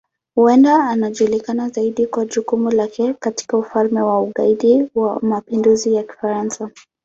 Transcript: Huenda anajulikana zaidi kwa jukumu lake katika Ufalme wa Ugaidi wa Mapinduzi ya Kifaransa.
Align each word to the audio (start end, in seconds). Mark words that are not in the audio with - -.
Huenda 0.35 0.89
anajulikana 0.89 1.69
zaidi 1.69 2.07
kwa 2.07 2.25
jukumu 2.25 2.71
lake 2.71 3.13
katika 3.13 3.57
Ufalme 3.57 4.01
wa 4.01 4.21
Ugaidi 4.21 4.87
wa 4.95 5.19
Mapinduzi 5.21 5.93
ya 5.93 6.03
Kifaransa. 6.03 6.69